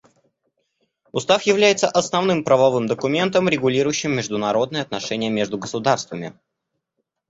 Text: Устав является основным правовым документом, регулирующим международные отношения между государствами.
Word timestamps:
Устав 1.11 1.43
является 1.43 1.87
основным 1.87 2.43
правовым 2.43 2.87
документом, 2.87 3.47
регулирующим 3.49 4.11
международные 4.13 4.81
отношения 4.81 5.29
между 5.29 5.59
государствами. 5.59 6.39